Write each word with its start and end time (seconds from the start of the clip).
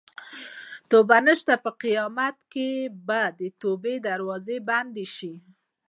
توبه 0.89 1.17
نشته 1.27 1.53
په 1.63 1.69
قیامت 1.83 2.35
کې 2.51 2.69
به 3.07 3.21
د 3.39 3.41
توبې 3.61 3.95
دروازه 4.07 4.55
بنده 4.69 5.05
شي. 5.15 5.33